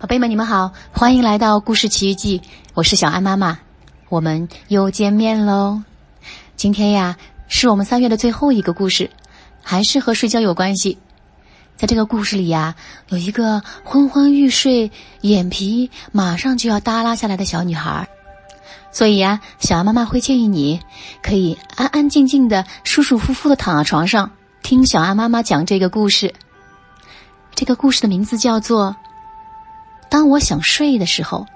[0.00, 2.40] 宝贝们，你们好，欢迎来到故事奇遇记，
[2.74, 3.58] 我是小安妈妈，
[4.08, 5.82] 我们又见面喽。
[6.54, 7.16] 今天呀，
[7.48, 9.10] 是我们三月的最后一个故事，
[9.60, 10.96] 还是和睡觉有关系。
[11.76, 12.76] 在这个故事里呀，
[13.08, 14.92] 有一个昏昏欲睡、
[15.22, 18.08] 眼皮马上就要耷拉下来的小女孩，
[18.92, 20.80] 所以呀，小安妈妈会建议你
[21.20, 24.30] 可以安安静静的、舒舒服服的躺在床上，
[24.62, 26.32] 听小安妈妈讲这个故事。
[27.56, 28.94] 这个故事的名字叫做。
[30.10, 31.46] 当我想睡的时候，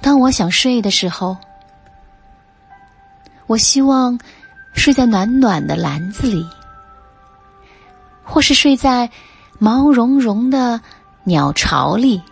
[0.00, 1.36] 当我想睡的时候，
[3.46, 4.18] 我希望
[4.74, 6.46] 睡在暖暖的篮子里，
[8.22, 9.08] 或是睡在
[9.58, 10.80] 毛茸茸的
[11.24, 12.22] 鸟巢里，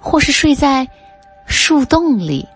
[0.00, 0.88] 或是睡在
[1.46, 2.46] 树洞里，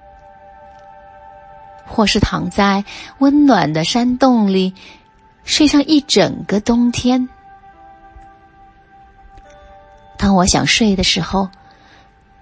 [1.86, 2.84] 或是躺在
[3.18, 4.72] 温暖的山洞里，
[5.42, 7.28] 睡上一整个冬天。
[10.30, 11.48] 当我想睡的时候，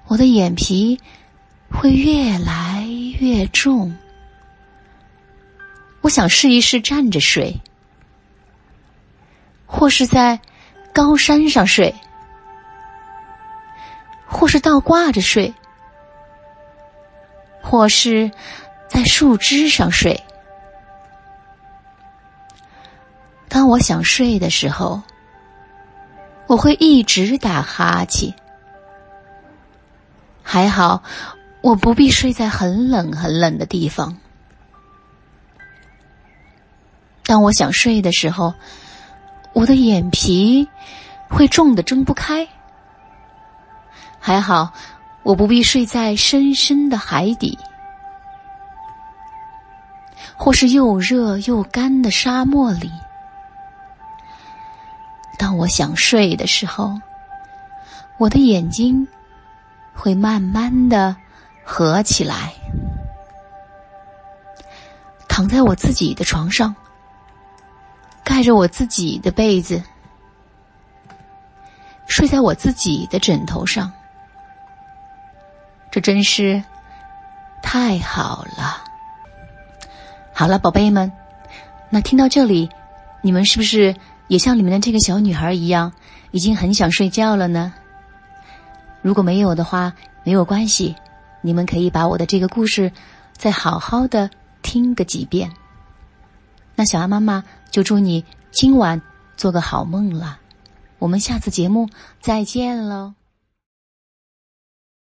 [0.08, 1.00] 我的眼皮
[1.70, 2.86] 会越来
[3.19, 3.97] 越重。
[6.03, 7.58] 我想试一试站着睡，
[9.64, 10.39] 或是在
[10.92, 11.95] 高山上睡，
[14.27, 15.55] 或是倒挂着睡，
[17.62, 18.30] 或是
[18.86, 20.23] 在树枝上睡。
[23.48, 25.02] 当我想睡的时候。
[26.48, 28.34] 我会一直打哈欠，
[30.42, 31.02] 还好，
[31.60, 34.16] 我不必睡在很冷很冷的地方。
[37.24, 38.55] 当我想睡的时候，
[39.52, 40.66] 我的眼皮
[41.28, 42.48] 会重的睁不开。
[44.18, 44.72] 还好，
[45.22, 47.58] 我不必睡在深深的海底，
[50.34, 52.90] 或是又热又干的沙漠里。
[55.39, 57.00] 当我想睡的时候，
[58.19, 59.06] 我的眼睛
[59.95, 61.14] 会慢慢的
[61.64, 62.53] 合起来，
[65.29, 66.74] 躺在我自己的床上，
[68.24, 69.80] 盖着我自己的被子，
[72.08, 73.92] 睡在我自己的枕头上，
[75.91, 76.62] 这真是
[77.62, 78.83] 太好了。
[80.33, 81.12] 好了，宝贝们，
[81.91, 82.68] 那听到这里，
[83.23, 83.95] 你们是不是？
[84.28, 85.92] 也像里面的这个小女孩一样，
[86.30, 87.74] 已经很想睡觉了呢。
[89.02, 89.92] 如果没有的话，
[90.24, 90.94] 没有关系，
[91.40, 92.92] 你们可以把我的这个故事
[93.36, 94.30] 再好好的
[94.62, 95.50] 听个几遍。
[96.74, 99.00] 那小安妈妈就祝你今晚
[99.36, 100.38] 做个好梦了。
[100.98, 101.88] 我们下次节目
[102.20, 103.14] 再见喽。